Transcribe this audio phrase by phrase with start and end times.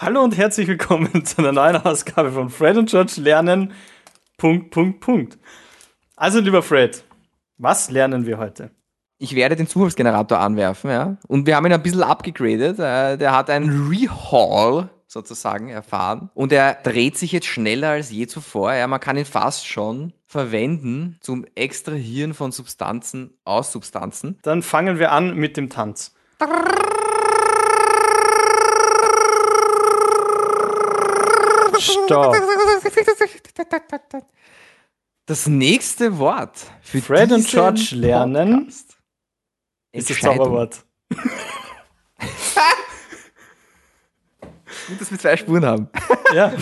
[0.00, 3.72] Hallo und herzlich willkommen zu einer neuen Ausgabe von Fred und George lernen.
[4.36, 5.38] Punkt, Punkt, Punkt.
[6.14, 7.02] Also, lieber Fred,
[7.56, 8.70] was lernen wir heute?
[9.18, 11.16] Ich werde den Zufallsgenerator anwerfen, ja.
[11.26, 12.78] Und wir haben ihn ein bisschen abgegradet.
[12.78, 16.30] Äh, der hat ein Rehaul sozusagen erfahren.
[16.32, 18.74] Und er dreht sich jetzt schneller als je zuvor.
[18.74, 24.38] Ja, man kann ihn fast schon verwenden zum Extrahieren von Substanzen aus Substanzen.
[24.42, 26.14] Dann fangen wir an mit dem Tanz.
[31.80, 32.36] Stopp.
[35.26, 38.96] Das nächste Wort für Fred und George lernen Podcast.
[39.92, 40.84] ist das Zauberwort.
[44.88, 45.90] Gut, dass wir zwei Spuren haben.
[46.34, 46.54] Ja.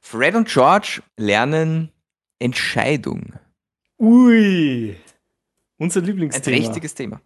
[0.00, 1.92] Fred und George lernen
[2.38, 3.34] Entscheidung.
[3.98, 4.96] Ui.
[5.78, 6.56] Unser Lieblingsthema.
[6.56, 7.20] Ein trächtiges Thema.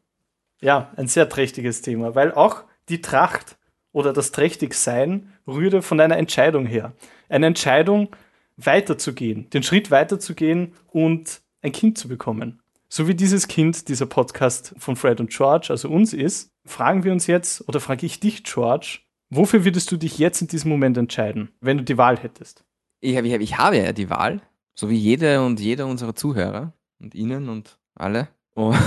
[0.61, 3.59] Ja, ein sehr trächtiges Thema, weil auch die Tracht
[3.93, 6.93] oder das Trächtigsein rührte von einer Entscheidung her.
[7.29, 8.09] Eine Entscheidung,
[8.57, 12.61] weiterzugehen, den Schritt weiterzugehen und ein Kind zu bekommen.
[12.89, 17.13] So wie dieses Kind dieser Podcast von Fred und George, also uns ist, fragen wir
[17.13, 18.99] uns jetzt, oder frage ich dich, George,
[19.31, 22.65] wofür würdest du dich jetzt in diesem Moment entscheiden, wenn du die Wahl hättest?
[23.01, 24.43] Ich, ich, ich habe ja die Wahl,
[24.75, 28.29] so wie jede und jeder unserer Zuhörer und Ihnen und alle.
[28.55, 28.77] Und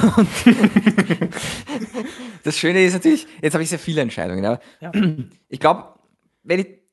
[2.44, 4.45] das Schöne ist natürlich, jetzt habe ich sehr viele Entscheidungen.
[4.45, 4.92] Aber ja.
[5.50, 5.95] Ich glaube,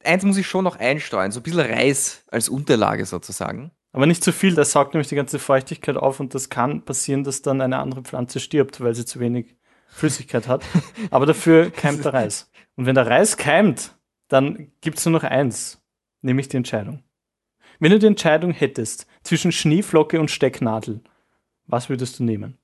[0.04, 3.72] eins muss ich schon noch einsteuern, so ein bisschen Reis als Unterlage sozusagen.
[3.92, 7.24] Aber nicht zu viel, das saugt nämlich die ganze Feuchtigkeit auf und das kann passieren,
[7.24, 9.54] dass dann eine andere Pflanze stirbt, weil sie zu wenig
[9.88, 10.64] Flüssigkeit hat.
[11.10, 12.50] Aber dafür keimt der Reis.
[12.76, 13.94] Und wenn der Reis keimt,
[14.28, 15.82] dann gibt es nur noch eins,
[16.22, 17.04] nämlich die Entscheidung.
[17.78, 21.02] Wenn du die Entscheidung hättest zwischen Schneeflocke und Stecknadel,
[21.66, 22.58] was würdest du nehmen?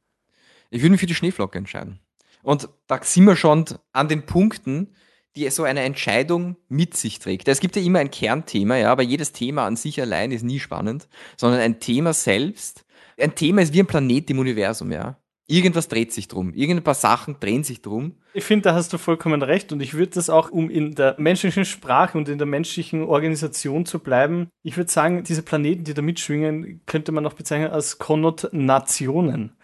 [0.70, 2.00] Ich würde mich für die Schneeflocke entscheiden.
[2.42, 4.94] Und da sind wir schon an den Punkten,
[5.36, 7.48] die so eine Entscheidung mit sich trägt.
[7.48, 10.58] Es gibt ja immer ein Kernthema, ja, aber jedes Thema an sich allein ist nie
[10.58, 12.84] spannend, sondern ein Thema selbst.
[13.20, 15.18] Ein Thema ist wie ein Planet im Universum, ja.
[15.50, 16.52] Irgendwas dreht sich drum.
[16.52, 18.16] Irgendein paar Sachen drehen sich drum.
[18.34, 19.72] Ich finde, da hast du vollkommen recht.
[19.72, 23.86] Und ich würde das auch, um in der menschlichen Sprache und in der menschlichen Organisation
[23.86, 27.96] zu bleiben, ich würde sagen, diese Planeten, die da mitschwingen, könnte man auch bezeichnen als
[27.96, 29.56] Konnotationen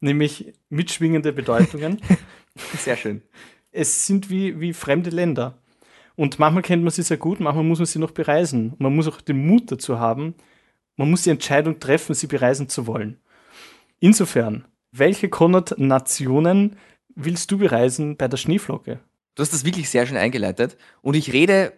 [0.00, 2.00] nämlich mitschwingende Bedeutungen.
[2.78, 3.22] Sehr schön.
[3.76, 5.58] Es sind wie, wie fremde Länder.
[6.14, 8.72] Und manchmal kennt man sie sehr gut, manchmal muss man sie noch bereisen.
[8.78, 10.34] Man muss auch den Mut dazu haben,
[10.96, 13.18] man muss die Entscheidung treffen, sie bereisen zu wollen.
[14.00, 16.76] Insofern, welche Konnotationen
[17.14, 19.00] willst du bereisen bei der Schneeflocke?
[19.34, 20.78] Du hast das wirklich sehr schön eingeleitet.
[21.02, 21.74] Und ich rede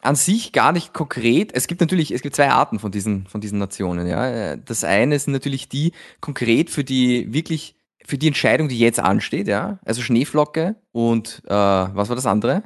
[0.00, 1.54] an sich gar nicht konkret.
[1.54, 4.06] Es gibt natürlich, es gibt zwei Arten von diesen, von diesen Nationen.
[4.06, 4.56] Ja.
[4.56, 7.76] Das eine sind natürlich die konkret für die wirklich
[8.06, 9.78] für die Entscheidung, die jetzt ansteht, ja.
[9.84, 12.62] Also Schneeflocke und äh, was war das andere?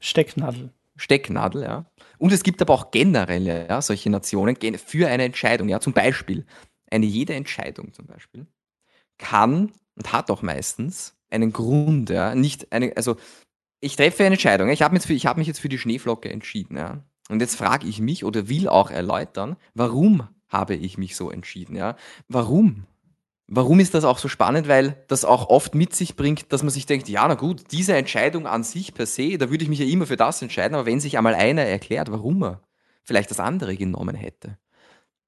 [0.00, 0.70] Stecknadel.
[0.96, 1.86] Stecknadel, ja.
[2.18, 5.80] Und es gibt aber auch generell ja, solche Nationen für eine Entscheidung, ja.
[5.80, 6.46] Zum Beispiel
[6.90, 8.46] eine jede Entscheidung zum Beispiel
[9.18, 12.34] kann und hat auch meistens einen Grund, ja.
[12.34, 13.16] Nicht eine, also
[13.82, 14.70] ich treffe eine Entscheidung.
[14.70, 16.76] Ich habe mich, hab mich, jetzt für die Schneeflocke entschieden.
[16.76, 17.02] Ja?
[17.28, 21.76] Und jetzt frage ich mich oder will auch erläutern, warum habe ich mich so entschieden?
[21.76, 21.96] Ja?
[22.28, 22.86] Warum?
[23.54, 24.66] Warum ist das auch so spannend?
[24.66, 27.94] Weil das auch oft mit sich bringt, dass man sich denkt, ja, na gut, diese
[27.94, 30.86] Entscheidung an sich per se, da würde ich mich ja immer für das entscheiden, aber
[30.86, 32.62] wenn sich einmal einer erklärt, warum er
[33.02, 34.56] vielleicht das andere genommen hätte,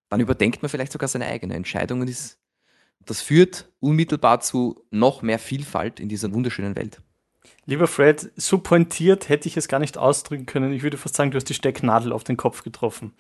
[0.08, 2.38] dann überdenkt man vielleicht sogar seine eigene Entscheidung und ist,
[3.04, 7.02] das führt unmittelbar zu noch mehr Vielfalt in dieser wunderschönen Welt.
[7.66, 10.72] Lieber Fred, so pointiert hätte ich es gar nicht ausdrücken können.
[10.72, 13.12] Ich würde fast sagen, du hast die Stecknadel auf den Kopf getroffen.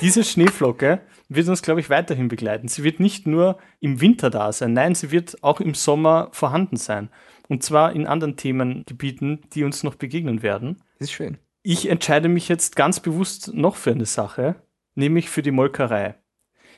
[0.00, 2.68] Diese Schneeflocke wird uns, glaube ich, weiterhin begleiten.
[2.68, 6.76] Sie wird nicht nur im Winter da sein, nein, sie wird auch im Sommer vorhanden
[6.76, 7.10] sein.
[7.48, 10.76] Und zwar in anderen Themengebieten, die uns noch begegnen werden.
[10.98, 11.38] Das ist schön.
[11.62, 14.62] Ich entscheide mich jetzt ganz bewusst noch für eine Sache,
[14.94, 16.14] nämlich für die Molkerei.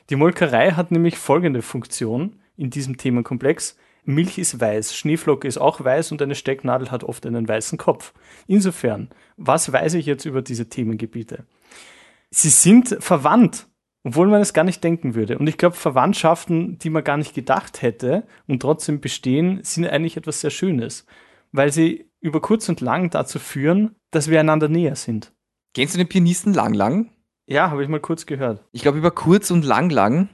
[0.09, 3.77] Die Molkerei hat nämlich folgende Funktion in diesem Themenkomplex.
[4.05, 8.13] Milch ist weiß, Schneeflocke ist auch weiß und eine Stecknadel hat oft einen weißen Kopf.
[8.47, 11.45] Insofern, was weiß ich jetzt über diese Themengebiete?
[12.29, 13.67] Sie sind verwandt,
[14.03, 15.37] obwohl man es gar nicht denken würde.
[15.37, 20.17] Und ich glaube, Verwandtschaften, die man gar nicht gedacht hätte und trotzdem bestehen, sind eigentlich
[20.17, 21.05] etwas sehr Schönes,
[21.51, 25.31] weil sie über kurz und lang dazu führen, dass wir einander näher sind.
[25.73, 27.11] Kennst du den Pianisten Lang Lang?
[27.45, 28.63] Ja, habe ich mal kurz gehört.
[28.71, 30.29] Ich glaube, über kurz und lang lang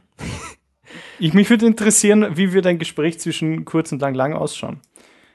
[1.20, 4.80] ich, mich würde interessieren, wie wird ein Gespräch zwischen kurz und lang lang ausschauen?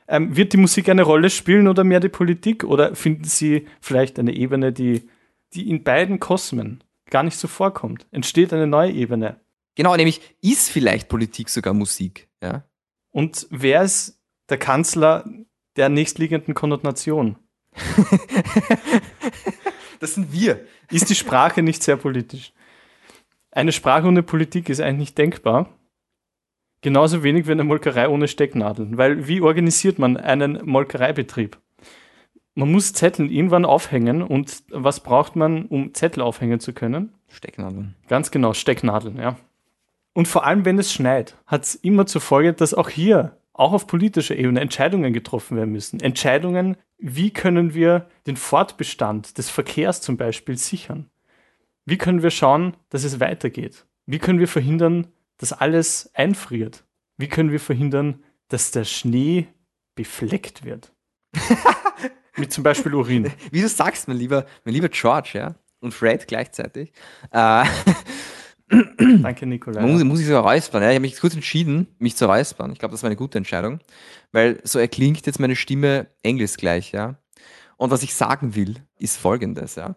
[0.07, 2.65] Ähm, wird die Musik eine Rolle spielen oder mehr die Politik?
[2.65, 5.09] Oder finden Sie vielleicht eine Ebene, die,
[5.55, 8.07] die in beiden Kosmen gar nicht so vorkommt?
[8.11, 9.41] Entsteht eine neue Ebene?
[9.77, 12.29] Genau, nämlich ist vielleicht Politik sogar Musik.
[12.43, 12.65] Ja?
[13.11, 15.25] Und wer ist der Kanzler
[15.77, 17.37] der nächstliegenden Konnotation?
[20.01, 20.65] das sind wir.
[20.91, 22.53] Ist die Sprache nicht sehr politisch?
[23.55, 25.69] Eine Sprache ohne Politik ist eigentlich nicht denkbar.
[26.81, 28.99] Genauso wenig wie eine Molkerei ohne Stecknadeln.
[28.99, 31.57] Weil wie organisiert man einen Molkereibetrieb?
[32.57, 37.15] Man muss Zettel irgendwann aufhängen und was braucht man, um Zettel aufhängen zu können?
[37.29, 37.95] Stecknadeln.
[38.09, 39.37] Ganz genau, Stecknadeln, ja.
[40.13, 43.73] Und vor allem, wenn es schneit, hat es immer zur Folge, dass auch hier, auch
[43.73, 46.01] auf politischer Ebene, Entscheidungen getroffen werden müssen.
[46.01, 51.09] Entscheidungen, wie können wir den Fortbestand des Verkehrs zum Beispiel sichern?
[51.87, 53.87] Wie können wir schauen, dass es weitergeht?
[54.07, 55.09] Wie können wir verhindern,
[55.39, 56.85] dass alles einfriert?
[57.17, 59.49] Wie können wir verhindern, dass der Schnee
[59.95, 60.93] befleckt wird?
[62.37, 63.31] Mit zum Beispiel Urin.
[63.53, 66.93] Wie du sagst, mein lieber, mein lieber George, ja, und Fred gleichzeitig.
[67.31, 67.65] Äh,
[68.69, 69.83] Danke, Nikolai.
[69.83, 70.83] muss, muss ich sogar räuspern.
[70.83, 70.89] Ja.
[70.91, 72.73] Ich habe mich kurz entschieden, mich zu räuspern.
[72.73, 73.81] Ich glaube, das war eine gute Entscheidung,
[74.33, 77.17] weil so erklingt jetzt meine Stimme engelsgleich, ja.
[77.77, 79.97] Und was ich sagen will, ist folgendes, ja.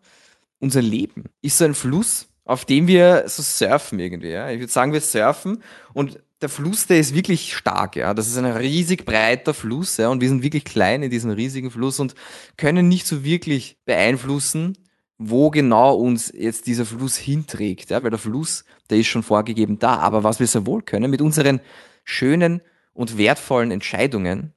[0.60, 4.50] Unser Leben ist so ein Fluss, auf dem wir so surfen irgendwie, ja.
[4.50, 5.62] Ich würde sagen, wir surfen
[5.94, 8.14] und der Fluss, der ist wirklich stark, ja.
[8.14, 10.10] Das ist ein riesig breiter Fluss, ja.
[10.10, 12.16] Und wir sind wirklich klein in diesem riesigen Fluss und
[12.58, 14.78] können nicht so wirklich beeinflussen,
[15.18, 18.04] wo genau uns jetzt dieser Fluss hinträgt, ja.
[18.04, 19.98] Weil der Fluss, der ist schon vorgegeben da.
[19.98, 21.60] Aber was wir sehr wohl können, mit unseren
[22.04, 22.62] schönen
[22.94, 24.54] und wertvollen Entscheidungen,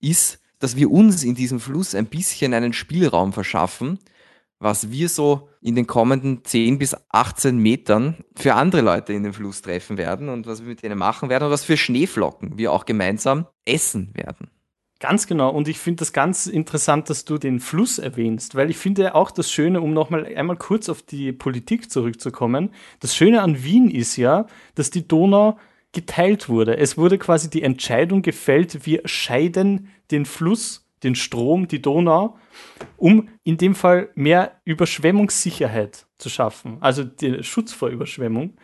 [0.00, 3.98] ist, dass wir uns in diesem Fluss ein bisschen einen Spielraum verschaffen,
[4.64, 9.34] was wir so in den kommenden 10 bis 18 Metern für andere Leute in den
[9.34, 12.72] Fluss treffen werden und was wir mit denen machen werden und was für Schneeflocken wir
[12.72, 14.50] auch gemeinsam essen werden.
[15.00, 15.50] Ganz genau.
[15.50, 19.30] Und ich finde das ganz interessant, dass du den Fluss erwähnst, weil ich finde auch
[19.30, 22.70] das Schöne, um nochmal einmal kurz auf die Politik zurückzukommen,
[23.00, 24.46] das Schöne an Wien ist ja,
[24.76, 25.58] dass die Donau
[25.92, 26.78] geteilt wurde.
[26.78, 32.36] Es wurde quasi die Entscheidung gefällt, wir scheiden den Fluss, den Strom, die Donau,
[32.96, 38.54] um in dem Fall mehr Überschwemmungssicherheit zu schaffen, also den Schutz vor Überschwemmung.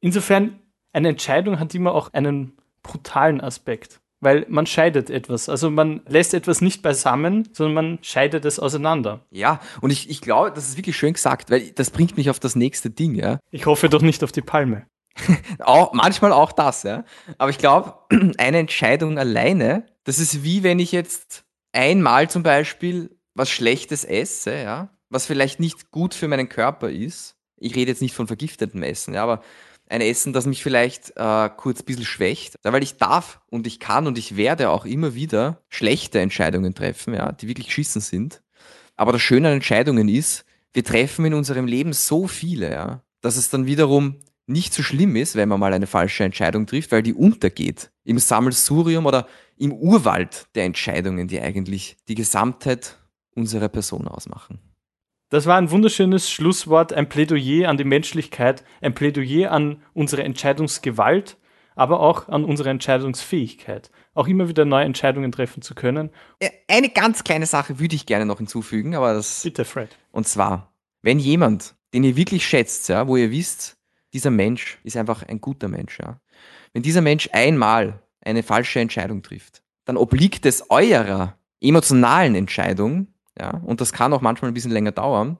[0.00, 0.60] Insofern,
[0.92, 5.48] eine Entscheidung hat immer auch einen brutalen Aspekt, weil man scheidet etwas.
[5.48, 9.24] Also man lässt etwas nicht beisammen, sondern man scheidet es auseinander.
[9.30, 12.40] Ja, und ich, ich glaube, das ist wirklich schön gesagt, weil das bringt mich auf
[12.40, 13.38] das nächste Ding, ja.
[13.50, 14.86] Ich hoffe doch nicht auf die Palme.
[15.58, 17.04] Auch, manchmal auch das, ja.
[17.36, 17.94] Aber ich glaube,
[18.38, 24.54] eine Entscheidung alleine, das ist wie wenn ich jetzt einmal zum Beispiel was Schlechtes esse,
[24.54, 27.36] ja, was vielleicht nicht gut für meinen Körper ist.
[27.56, 29.42] Ich rede jetzt nicht von vergiftetem Essen, ja, aber
[29.88, 33.80] ein Essen, das mich vielleicht äh, kurz ein bisschen schwächt, weil ich darf und ich
[33.80, 38.40] kann und ich werde auch immer wieder schlechte Entscheidungen treffen, ja, die wirklich geschissen sind.
[38.96, 43.36] Aber das Schöne an Entscheidungen ist, wir treffen in unserem Leben so viele, ja, dass
[43.36, 47.02] es dann wiederum nicht so schlimm ist, wenn man mal eine falsche Entscheidung trifft, weil
[47.02, 49.26] die untergeht im Sammelsurium oder
[49.56, 52.98] im Urwald der Entscheidungen, die eigentlich die Gesamtheit
[53.36, 54.58] unserer Person ausmachen.
[55.28, 61.36] Das war ein wunderschönes Schlusswort, ein Plädoyer an die Menschlichkeit, ein Plädoyer an unsere Entscheidungsgewalt,
[61.76, 63.92] aber auch an unsere Entscheidungsfähigkeit.
[64.12, 66.10] Auch immer wieder neue Entscheidungen treffen zu können.
[66.66, 69.44] Eine ganz kleine Sache würde ich gerne noch hinzufügen, aber das.
[69.44, 69.96] Bitte, Fred.
[70.10, 73.76] Und zwar, wenn jemand, den ihr wirklich schätzt, ja, wo ihr wisst,
[74.12, 76.20] dieser Mensch ist einfach ein guter Mensch, ja.
[76.72, 83.08] Wenn dieser Mensch einmal eine falsche Entscheidung trifft, dann obliegt es eurer emotionalen Entscheidung,
[83.38, 85.38] ja, und das kann auch manchmal ein bisschen länger dauern,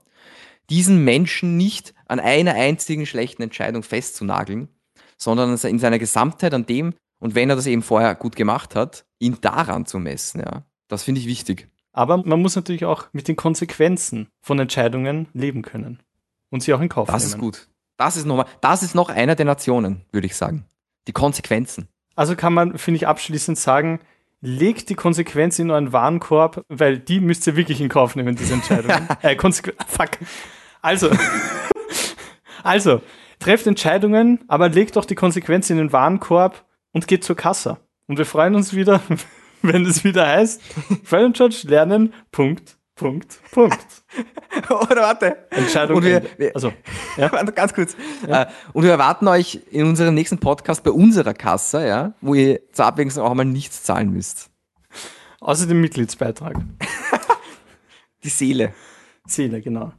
[0.70, 4.68] diesen Menschen nicht an einer einzigen schlechten Entscheidung festzunageln,
[5.16, 9.04] sondern in seiner Gesamtheit an dem, und wenn er das eben vorher gut gemacht hat,
[9.18, 10.64] ihn daran zu messen, ja.
[10.88, 11.68] Das finde ich wichtig.
[11.92, 16.00] Aber man muss natürlich auch mit den Konsequenzen von Entscheidungen leben können
[16.50, 17.34] und sie auch in Kauf Das nehmen.
[17.34, 17.68] ist gut.
[18.00, 20.64] Das ist, noch, mal- das ist noch einer der Nationen, würde ich sagen.
[21.06, 21.86] Die Konsequenzen.
[22.16, 24.00] Also kann man, finde ich, abschließend sagen,
[24.40, 28.54] legt die Konsequenz in euren Warenkorb, weil die müsst ihr wirklich in Kauf nehmen, diese
[28.54, 29.06] Entscheidungen.
[29.22, 30.12] äh, Konsequ fuck.
[30.80, 31.10] Also,
[32.62, 33.02] also,
[33.38, 37.76] trefft Entscheidungen, aber legt doch die Konsequenz in den Warenkorb und geht zur Kasse.
[38.06, 39.02] Und wir freuen uns wieder,
[39.62, 40.62] wenn es wieder heißt,
[41.10, 43.78] und George lernen, Punkt, Punkt, Punkt.
[44.70, 45.46] Oder warte.
[45.50, 45.96] Entscheidung.
[45.96, 46.70] Und wir- wir- also,
[47.16, 47.28] ja.
[47.28, 47.96] Ganz kurz.
[48.26, 52.60] Äh, Und wir erwarten euch in unserem nächsten Podcast bei unserer Kasse, ja, wo ihr
[52.72, 54.50] zur Abwechslung auch mal nichts zahlen müsst.
[55.40, 56.56] Außer dem Mitgliedsbeitrag.
[58.24, 58.74] Die Seele.
[59.26, 59.92] Seele, genau.